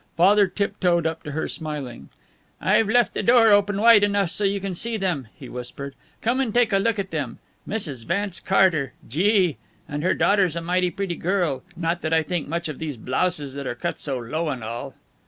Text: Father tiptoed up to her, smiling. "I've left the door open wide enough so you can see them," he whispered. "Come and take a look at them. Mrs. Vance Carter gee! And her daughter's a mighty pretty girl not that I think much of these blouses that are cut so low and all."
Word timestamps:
Father 0.17 0.47
tiptoed 0.47 1.05
up 1.05 1.21
to 1.21 1.33
her, 1.33 1.47
smiling. 1.47 2.09
"I've 2.59 2.89
left 2.89 3.13
the 3.13 3.21
door 3.21 3.49
open 3.51 3.79
wide 3.79 4.03
enough 4.03 4.31
so 4.31 4.43
you 4.43 4.59
can 4.59 4.73
see 4.73 4.97
them," 4.97 5.27
he 5.37 5.47
whispered. 5.47 5.93
"Come 6.23 6.39
and 6.39 6.51
take 6.51 6.73
a 6.73 6.79
look 6.79 6.97
at 6.97 7.11
them. 7.11 7.37
Mrs. 7.67 8.05
Vance 8.07 8.39
Carter 8.39 8.93
gee! 9.07 9.57
And 9.87 10.01
her 10.01 10.15
daughter's 10.15 10.55
a 10.55 10.61
mighty 10.61 10.89
pretty 10.89 11.15
girl 11.17 11.61
not 11.77 12.01
that 12.01 12.13
I 12.13 12.23
think 12.23 12.47
much 12.47 12.67
of 12.67 12.79
these 12.79 12.97
blouses 12.97 13.53
that 13.53 13.67
are 13.67 13.75
cut 13.75 13.99
so 13.99 14.17
low 14.17 14.49
and 14.49 14.63
all." 14.63 14.95